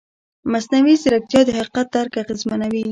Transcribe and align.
مصنوعي 0.51 0.95
ځیرکتیا 1.01 1.41
د 1.45 1.49
حقیقت 1.57 1.87
درک 1.93 2.13
اغېزمنوي. 2.23 2.79